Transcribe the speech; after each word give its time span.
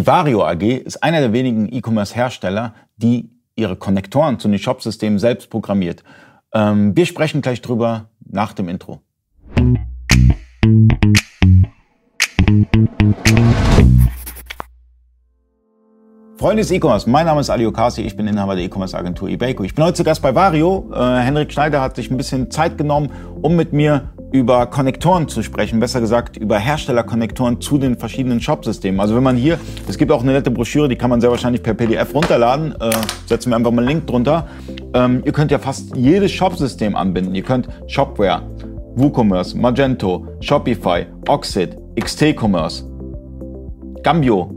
Die 0.00 0.06
Vario 0.06 0.42
AG 0.42 0.62
ist 0.62 1.02
einer 1.02 1.20
der 1.20 1.34
wenigen 1.34 1.70
E-Commerce-Hersteller, 1.70 2.72
die 2.96 3.28
ihre 3.54 3.76
Konnektoren 3.76 4.38
zu 4.38 4.48
den 4.48 4.58
Shopsystemen 4.58 5.18
selbst 5.18 5.50
programmiert. 5.50 6.04
Ähm, 6.54 6.96
wir 6.96 7.04
sprechen 7.04 7.42
gleich 7.42 7.60
drüber 7.60 8.08
nach 8.24 8.54
dem 8.54 8.70
Intro. 8.70 9.02
Freunde 16.38 16.62
des 16.62 16.70
E-Commerce, 16.70 17.06
mein 17.06 17.26
Name 17.26 17.42
ist 17.42 17.50
Ali 17.50 17.66
Okasi, 17.66 18.00
ich 18.00 18.16
bin 18.16 18.26
Inhaber 18.26 18.56
der 18.56 18.64
E-Commerce 18.64 18.96
Agentur 18.96 19.28
eBayco. 19.28 19.64
Ich 19.64 19.74
bin 19.74 19.84
heute 19.84 19.96
zu 19.98 20.04
Gast 20.04 20.22
bei 20.22 20.34
Vario. 20.34 20.90
Äh, 20.94 21.18
Henrik 21.18 21.52
Schneider 21.52 21.82
hat 21.82 21.96
sich 21.96 22.10
ein 22.10 22.16
bisschen 22.16 22.50
Zeit 22.50 22.78
genommen, 22.78 23.10
um 23.42 23.54
mit 23.54 23.74
mir 23.74 24.14
über 24.32 24.66
Konnektoren 24.66 25.28
zu 25.28 25.42
sprechen, 25.42 25.80
besser 25.80 26.00
gesagt 26.00 26.36
über 26.36 26.58
Herstellerkonnektoren 26.58 27.60
zu 27.60 27.78
den 27.78 27.96
verschiedenen 27.96 28.40
Shopsystemen. 28.40 29.00
Also 29.00 29.16
wenn 29.16 29.22
man 29.22 29.36
hier, 29.36 29.58
es 29.88 29.98
gibt 29.98 30.12
auch 30.12 30.22
eine 30.22 30.32
nette 30.32 30.50
Broschüre, 30.50 30.88
die 30.88 30.96
kann 30.96 31.10
man 31.10 31.20
sehr 31.20 31.30
wahrscheinlich 31.30 31.62
per 31.62 31.74
PDF 31.74 32.14
runterladen, 32.14 32.74
äh, 32.80 32.90
setzen 33.26 33.50
wir 33.50 33.56
einfach 33.56 33.72
mal 33.72 33.82
einen 33.82 33.88
Link 33.88 34.06
drunter. 34.06 34.46
Ähm, 34.94 35.22
ihr 35.24 35.32
könnt 35.32 35.50
ja 35.50 35.58
fast 35.58 35.96
jedes 35.96 36.30
Shopsystem 36.32 36.94
anbinden. 36.96 37.34
Ihr 37.34 37.42
könnt 37.42 37.68
Shopware, 37.86 38.42
WooCommerce, 38.94 39.56
Magento, 39.56 40.26
Shopify, 40.40 41.06
Oxid, 41.28 41.76
XT-Commerce, 41.96 42.84
Gambio. 44.02 44.54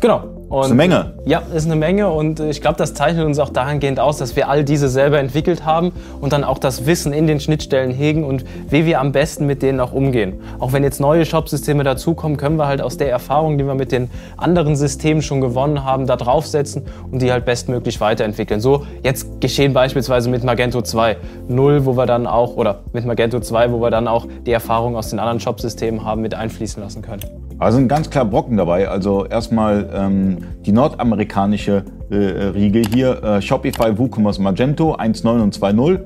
Genau. 0.00 0.33
Und, 0.48 0.60
ist 0.60 0.66
eine 0.66 0.74
Menge. 0.74 1.14
Ja, 1.24 1.42
ist 1.54 1.64
eine 1.64 1.76
Menge 1.76 2.10
und 2.10 2.40
ich 2.40 2.60
glaube, 2.60 2.76
das 2.76 2.94
zeichnet 2.94 3.24
uns 3.24 3.38
auch 3.38 3.48
dahingehend 3.48 3.98
aus, 3.98 4.18
dass 4.18 4.36
wir 4.36 4.48
all 4.48 4.64
diese 4.64 4.88
selber 4.88 5.18
entwickelt 5.18 5.64
haben 5.64 5.92
und 6.20 6.32
dann 6.32 6.44
auch 6.44 6.58
das 6.58 6.86
Wissen 6.86 7.12
in 7.12 7.26
den 7.26 7.40
Schnittstellen 7.40 7.90
hegen 7.90 8.24
und 8.24 8.44
wie 8.68 8.84
wir 8.84 9.00
am 9.00 9.12
besten 9.12 9.46
mit 9.46 9.62
denen 9.62 9.80
auch 9.80 9.92
umgehen. 9.92 10.40
Auch 10.58 10.72
wenn 10.72 10.82
jetzt 10.82 11.00
neue 11.00 11.24
Shopsysteme 11.24 11.82
dazukommen, 11.82 12.36
können 12.36 12.56
wir 12.56 12.66
halt 12.66 12.82
aus 12.82 12.96
der 12.96 13.10
Erfahrung, 13.10 13.58
die 13.58 13.66
wir 13.66 13.74
mit 13.74 13.92
den 13.92 14.10
anderen 14.36 14.76
Systemen 14.76 15.22
schon 15.22 15.40
gewonnen 15.40 15.84
haben, 15.84 16.06
da 16.06 16.16
draufsetzen 16.16 16.82
und 17.10 17.22
die 17.22 17.32
halt 17.32 17.44
bestmöglich 17.44 18.00
weiterentwickeln. 18.00 18.60
So 18.60 18.86
jetzt 19.02 19.40
geschehen 19.40 19.72
beispielsweise 19.72 20.30
mit 20.30 20.44
Magento 20.44 20.80
2.0, 20.80 21.84
wo 21.84 21.96
wir 21.96 22.06
dann 22.06 22.26
auch, 22.26 22.56
oder 22.56 22.80
mit 22.92 23.04
Magento 23.06 23.40
2, 23.40 23.72
wo 23.72 23.80
wir 23.80 23.90
dann 23.90 24.08
auch 24.08 24.26
die 24.46 24.52
Erfahrung 24.52 24.96
aus 24.96 25.10
den 25.10 25.18
anderen 25.18 25.40
Shopsystemen 25.40 26.04
haben, 26.04 26.22
mit 26.22 26.34
einfließen 26.34 26.82
lassen 26.82 27.02
können. 27.02 27.43
Also 27.64 27.78
sind 27.78 27.88
ganz 27.88 28.10
klar 28.10 28.26
Brocken 28.26 28.58
dabei. 28.58 28.88
Also 28.88 29.24
erstmal 29.24 29.88
ähm, 29.94 30.38
die 30.66 30.72
nordamerikanische 30.72 31.82
äh, 32.10 32.14
Riege 32.14 32.82
hier, 32.92 33.22
äh, 33.22 33.40
Shopify, 33.40 33.96
WooCommerce, 33.96 34.38
Magento 34.38 34.94
1.9 34.94 35.42
und 35.42 35.56
2.0. 35.56 36.00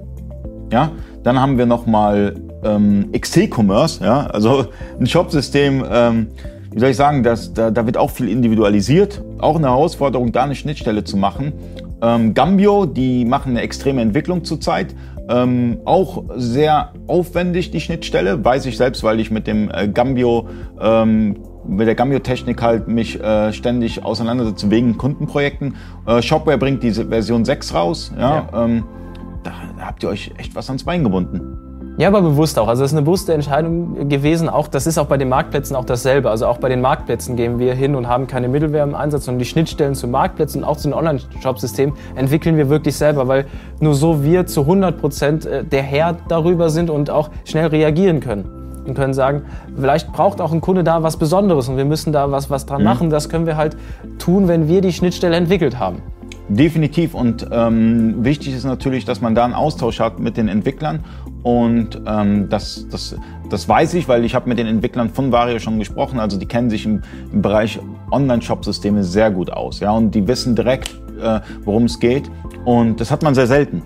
Ja, 0.72 0.92
dann 1.24 1.40
haben 1.40 1.58
wir 1.58 1.66
nochmal 1.66 2.36
ähm, 2.62 3.10
XT-Commerce, 3.12 4.04
ja, 4.04 4.26
also 4.26 4.66
ein 5.00 5.06
Shopsystem, 5.06 5.84
ähm, 5.90 6.28
wie 6.70 6.78
soll 6.78 6.90
ich 6.90 6.96
sagen, 6.96 7.22
das, 7.22 7.52
da, 7.52 7.70
da 7.70 7.86
wird 7.86 7.96
auch 7.96 8.10
viel 8.10 8.28
individualisiert. 8.28 9.22
Auch 9.38 9.56
eine 9.56 9.68
Herausforderung, 9.68 10.30
da 10.30 10.44
eine 10.44 10.54
Schnittstelle 10.54 11.02
zu 11.02 11.16
machen. 11.16 11.52
Ähm, 12.00 12.34
Gambio, 12.34 12.86
die 12.86 13.24
machen 13.24 13.50
eine 13.50 13.62
extreme 13.62 14.02
Entwicklung 14.02 14.44
zurzeit. 14.44 14.94
Ähm, 15.28 15.78
auch 15.84 16.24
sehr 16.36 16.92
aufwendig 17.06 17.70
die 17.70 17.80
Schnittstelle, 17.80 18.42
weiß 18.42 18.64
ich 18.66 18.76
selbst, 18.78 19.02
weil 19.02 19.20
ich 19.20 19.30
mit 19.30 19.46
dem 19.46 19.70
äh, 19.70 19.88
Gambio, 19.88 20.48
ähm, 20.80 21.36
mit 21.66 21.86
der 21.86 21.94
Gambio-Technik 21.94 22.62
halt 22.62 22.88
mich 22.88 23.20
äh, 23.20 23.52
ständig 23.52 24.04
auseinandersetze 24.04 24.70
wegen 24.70 24.96
Kundenprojekten. 24.96 25.76
Äh, 26.06 26.22
Shopware 26.22 26.56
bringt 26.56 26.82
diese 26.82 27.06
Version 27.06 27.44
6 27.44 27.74
raus. 27.74 28.12
Ja, 28.18 28.48
ja. 28.52 28.64
Ähm, 28.64 28.84
da, 29.42 29.52
da 29.76 29.86
habt 29.86 30.02
ihr 30.02 30.08
euch 30.08 30.32
echt 30.38 30.54
was 30.54 30.68
ans 30.70 30.84
Bein 30.84 31.04
gebunden. 31.04 31.67
Ja, 31.98 32.06
aber 32.06 32.22
bewusst 32.22 32.56
auch. 32.60 32.68
Also 32.68 32.84
es 32.84 32.92
ist 32.92 32.96
eine 32.96 33.04
bewusste 33.04 33.34
Entscheidung 33.34 34.08
gewesen. 34.08 34.48
Auch 34.48 34.68
das 34.68 34.86
ist 34.86 34.98
auch 34.98 35.06
bei 35.06 35.16
den 35.16 35.28
Marktplätzen 35.28 35.74
auch 35.74 35.84
dasselbe. 35.84 36.30
Also 36.30 36.46
auch 36.46 36.58
bei 36.58 36.68
den 36.68 36.80
Marktplätzen 36.80 37.34
gehen 37.34 37.58
wir 37.58 37.74
hin 37.74 37.96
und 37.96 38.06
haben 38.06 38.28
keine 38.28 38.46
Mittelwehr 38.46 38.84
im 38.84 38.94
Einsatz, 38.94 39.24
sondern 39.24 39.40
die 39.40 39.46
Schnittstellen 39.46 39.96
zu 39.96 40.06
Marktplätzen 40.06 40.62
und 40.62 40.68
auch 40.68 40.76
zu 40.76 40.86
den 40.86 40.94
Online-Shop-Systemen 40.94 41.96
entwickeln 42.14 42.56
wir 42.56 42.70
wirklich 42.70 42.96
selber, 42.96 43.26
weil 43.26 43.46
nur 43.80 43.96
so 43.96 44.22
wir 44.22 44.46
zu 44.46 44.60
100 44.60 45.00
Prozent 45.00 45.44
äh, 45.44 45.64
der 45.64 45.82
Herr 45.82 46.16
darüber 46.28 46.70
sind 46.70 46.88
und 46.88 47.10
auch 47.10 47.30
schnell 47.44 47.66
reagieren 47.66 48.20
können 48.20 48.48
und 48.86 48.94
können 48.94 49.12
sagen, 49.12 49.42
vielleicht 49.76 50.12
braucht 50.12 50.40
auch 50.40 50.52
ein 50.52 50.60
Kunde 50.60 50.84
da 50.84 51.02
was 51.02 51.16
Besonderes 51.16 51.68
und 51.68 51.76
wir 51.76 51.84
müssen 51.84 52.12
da 52.12 52.30
was, 52.30 52.48
was 52.48 52.64
dran 52.64 52.82
mhm. 52.82 52.84
machen. 52.84 53.10
Das 53.10 53.28
können 53.28 53.46
wir 53.46 53.56
halt 53.56 53.76
tun, 54.20 54.46
wenn 54.46 54.68
wir 54.68 54.82
die 54.82 54.92
Schnittstelle 54.92 55.34
entwickelt 55.34 55.80
haben. 55.80 56.00
Definitiv 56.48 57.12
und 57.12 57.46
ähm, 57.52 58.24
wichtig 58.24 58.54
ist 58.54 58.64
natürlich, 58.64 59.04
dass 59.04 59.20
man 59.20 59.34
da 59.34 59.44
einen 59.44 59.52
Austausch 59.52 60.00
hat 60.00 60.18
mit 60.18 60.38
den 60.38 60.48
Entwicklern 60.48 61.04
und 61.42 62.00
ähm, 62.06 62.48
das, 62.48 62.86
das, 62.90 63.16
das 63.50 63.68
weiß 63.68 63.92
ich, 63.94 64.08
weil 64.08 64.24
ich 64.24 64.34
habe 64.34 64.48
mit 64.48 64.58
den 64.58 64.66
Entwicklern 64.66 65.10
von 65.10 65.30
Vario 65.30 65.58
schon 65.58 65.78
gesprochen. 65.78 66.18
Also 66.18 66.38
die 66.38 66.46
kennen 66.46 66.70
sich 66.70 66.86
im, 66.86 67.02
im 67.32 67.42
Bereich 67.42 67.78
Online-Shop-Systeme 68.10 69.04
sehr 69.04 69.30
gut 69.30 69.50
aus, 69.50 69.80
ja, 69.80 69.90
und 69.90 70.14
die 70.14 70.26
wissen 70.26 70.56
direkt, 70.56 70.98
äh, 71.22 71.40
worum 71.64 71.84
es 71.84 72.00
geht. 72.00 72.30
Und 72.64 72.98
das 72.98 73.10
hat 73.10 73.22
man 73.22 73.34
sehr 73.34 73.46
selten 73.46 73.82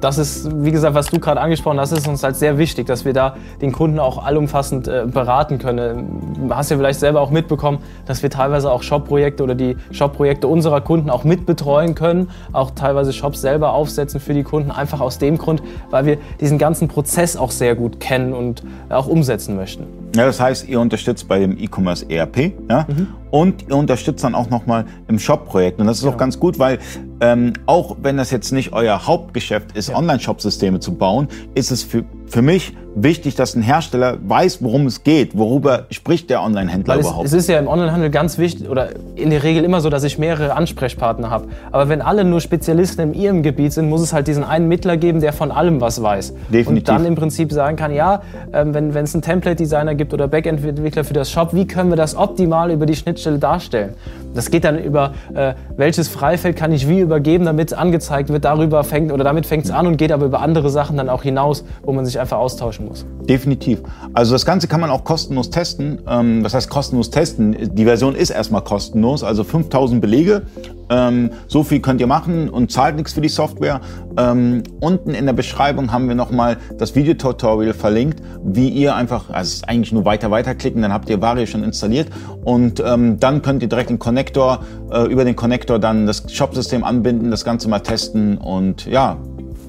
das 0.00 0.18
ist, 0.18 0.64
wie 0.64 0.70
gesagt, 0.70 0.94
was 0.94 1.06
du 1.06 1.18
gerade 1.18 1.40
angesprochen 1.40 1.78
hast, 1.78 1.92
ist 1.92 2.08
uns 2.08 2.22
halt 2.22 2.36
sehr 2.36 2.58
wichtig, 2.58 2.86
dass 2.86 3.04
wir 3.04 3.12
da 3.12 3.36
den 3.60 3.72
Kunden 3.72 3.98
auch 3.98 4.24
allumfassend 4.24 4.88
äh, 4.88 5.06
beraten 5.06 5.58
können. 5.58 6.48
Du 6.48 6.54
hast 6.54 6.70
ja 6.70 6.76
vielleicht 6.76 7.00
selber 7.00 7.20
auch 7.20 7.30
mitbekommen, 7.30 7.78
dass 8.06 8.22
wir 8.22 8.30
teilweise 8.30 8.70
auch 8.70 8.82
Shop-Projekte 8.82 9.42
oder 9.42 9.54
die 9.54 9.76
Shop-Projekte 9.90 10.48
unserer 10.48 10.80
Kunden 10.80 11.10
auch 11.10 11.24
mitbetreuen 11.24 11.94
können, 11.94 12.30
auch 12.52 12.70
teilweise 12.70 13.12
Shops 13.12 13.40
selber 13.40 13.72
aufsetzen 13.72 14.20
für 14.20 14.34
die 14.34 14.42
Kunden, 14.42 14.70
einfach 14.70 15.00
aus 15.00 15.18
dem 15.18 15.38
Grund, 15.38 15.62
weil 15.90 16.06
wir 16.06 16.18
diesen 16.40 16.58
ganzen 16.58 16.88
Prozess 16.88 17.36
auch 17.36 17.50
sehr 17.50 17.74
gut 17.74 18.00
kennen 18.00 18.32
und 18.32 18.62
auch 18.88 19.06
umsetzen 19.06 19.56
möchten. 19.56 19.99
Ja, 20.16 20.26
das 20.26 20.40
heißt, 20.40 20.68
ihr 20.68 20.80
unterstützt 20.80 21.28
bei 21.28 21.38
dem 21.38 21.56
E-Commerce 21.56 22.04
ERP 22.08 22.52
ja? 22.68 22.86
Mhm. 22.88 23.06
und 23.30 23.68
ihr 23.68 23.76
unterstützt 23.76 24.24
dann 24.24 24.34
auch 24.34 24.50
nochmal 24.50 24.84
im 25.06 25.18
Shop-Projekt. 25.18 25.80
Und 25.80 25.86
das 25.86 25.98
ist 25.98 26.04
ja. 26.04 26.10
auch 26.10 26.16
ganz 26.16 26.38
gut, 26.40 26.58
weil 26.58 26.78
ähm, 27.20 27.52
auch 27.66 27.96
wenn 28.02 28.16
das 28.16 28.30
jetzt 28.30 28.50
nicht 28.52 28.72
euer 28.72 29.06
Hauptgeschäft 29.06 29.76
ist, 29.76 29.90
ja. 29.90 29.96
Online-Shop-Systeme 29.96 30.80
zu 30.80 30.94
bauen, 30.94 31.28
ist 31.54 31.70
es 31.70 31.84
für, 31.84 32.04
für 32.30 32.42
mich 32.42 32.72
wichtig, 32.94 33.34
dass 33.34 33.54
ein 33.54 33.62
Hersteller 33.62 34.18
weiß, 34.22 34.62
worum 34.62 34.86
es 34.86 35.04
geht, 35.04 35.36
worüber 35.36 35.86
spricht 35.90 36.30
der 36.30 36.42
Online-Händler 36.42 36.98
überhaupt. 36.98 37.26
Es 37.26 37.32
ist 37.32 37.48
ja 37.48 37.58
im 37.58 37.68
Online-Handel 37.68 38.10
ganz 38.10 38.38
wichtig 38.38 38.68
oder 38.68 38.88
in 39.14 39.30
der 39.30 39.42
Regel 39.42 39.64
immer 39.64 39.80
so, 39.80 39.90
dass 39.90 40.02
ich 40.04 40.18
mehrere 40.18 40.54
Ansprechpartner 40.54 41.30
habe. 41.30 41.48
Aber 41.70 41.88
wenn 41.88 42.02
alle 42.02 42.24
nur 42.24 42.40
Spezialisten 42.40 43.00
in 43.00 43.14
ihrem 43.14 43.42
Gebiet 43.42 43.72
sind, 43.72 43.88
muss 43.88 44.00
es 44.00 44.12
halt 44.12 44.26
diesen 44.26 44.44
einen 44.44 44.68
Mittler 44.68 44.96
geben, 44.96 45.20
der 45.20 45.32
von 45.32 45.50
allem 45.50 45.80
was 45.80 46.02
weiß. 46.02 46.34
Definitiv. 46.52 46.68
Und 46.68 46.88
dann 46.88 47.06
im 47.06 47.14
Prinzip 47.14 47.52
sagen 47.52 47.76
kann, 47.76 47.94
ja, 47.94 48.22
ähm, 48.52 48.74
wenn 48.74 48.96
es 48.96 49.14
einen 49.14 49.22
Template-Designer 49.22 49.94
gibt 49.94 50.12
oder 50.12 50.26
Backend-Entwickler 50.28 51.04
für 51.04 51.14
das 51.14 51.30
Shop, 51.30 51.54
wie 51.54 51.66
können 51.66 51.90
wir 51.90 51.96
das 51.96 52.16
optimal 52.16 52.70
über 52.70 52.86
die 52.86 52.96
Schnittstelle 52.96 53.38
darstellen? 53.38 53.94
Das 54.34 54.50
geht 54.50 54.64
dann 54.64 54.78
über, 54.78 55.14
äh, 55.34 55.54
welches 55.76 56.08
Freifeld 56.08 56.56
kann 56.56 56.70
ich 56.72 56.88
wie 56.88 57.00
übergeben, 57.00 57.44
damit 57.44 57.72
angezeigt 57.72 58.28
wird, 58.28 58.44
darüber 58.44 58.84
fängt 58.84 59.10
oder 59.10 59.24
damit 59.24 59.46
fängt 59.46 59.64
es 59.64 59.70
an 59.70 59.86
und 59.88 59.96
geht 59.96 60.12
aber 60.12 60.26
über 60.26 60.40
andere 60.40 60.70
Sachen 60.70 60.96
dann 60.96 61.08
auch 61.08 61.22
hinaus, 61.22 61.64
wo 61.82 61.92
man 61.92 62.06
sich 62.06 62.19
einfach 62.20 62.38
austauschen 62.38 62.86
muss. 62.86 63.06
Definitiv. 63.22 63.82
Also 64.12 64.32
das 64.32 64.44
Ganze 64.44 64.68
kann 64.68 64.80
man 64.80 64.90
auch 64.90 65.04
kostenlos 65.04 65.50
testen. 65.50 66.02
Ähm, 66.08 66.44
was 66.44 66.54
heißt 66.54 66.68
kostenlos 66.68 67.10
testen? 67.10 67.74
Die 67.74 67.84
Version 67.84 68.14
ist 68.14 68.30
erstmal 68.30 68.62
kostenlos, 68.62 69.22
also 69.22 69.44
5000 69.44 70.00
Belege. 70.00 70.42
Ähm, 70.90 71.30
so 71.46 71.62
viel 71.62 71.80
könnt 71.80 72.00
ihr 72.00 72.06
machen 72.06 72.48
und 72.48 72.72
zahlt 72.72 72.96
nichts 72.96 73.12
für 73.12 73.20
die 73.20 73.28
Software. 73.28 73.80
Ähm, 74.18 74.64
unten 74.80 75.14
in 75.14 75.24
der 75.24 75.32
Beschreibung 75.32 75.92
haben 75.92 76.08
wir 76.08 76.16
nochmal 76.16 76.58
das 76.78 76.96
Videotutorial 76.96 77.72
verlinkt, 77.72 78.20
wie 78.42 78.68
ihr 78.68 78.96
einfach, 78.96 79.30
also 79.30 79.64
eigentlich 79.66 79.92
nur 79.92 80.04
weiter 80.04 80.30
weiterklicken, 80.30 80.82
dann 80.82 80.92
habt 80.92 81.08
ihr 81.08 81.22
Vario 81.22 81.46
schon 81.46 81.62
installiert 81.62 82.08
und 82.44 82.82
ähm, 82.84 83.20
dann 83.20 83.42
könnt 83.42 83.62
ihr 83.62 83.68
direkt 83.68 83.90
den 83.90 84.00
Connector, 84.00 84.64
äh, 84.90 85.04
über 85.04 85.24
den 85.24 85.36
Connector 85.36 85.78
dann 85.78 86.06
das 86.06 86.24
Shop-System 86.28 86.82
anbinden, 86.82 87.30
das 87.30 87.44
Ganze 87.44 87.68
mal 87.68 87.80
testen 87.80 88.36
und 88.38 88.86
ja, 88.86 89.16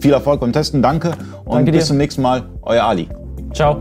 viel 0.02 0.14
Erfolg 0.14 0.42
beim 0.42 0.52
Testen, 0.52 0.82
danke 0.82 1.12
und 1.46 1.56
danke 1.56 1.72
bis 1.72 1.88
zum 1.88 1.98
nächsten 1.98 2.22
Mal, 2.22 2.44
euer 2.64 2.84
Ali. 2.84 3.08
Ciao. 3.54 3.80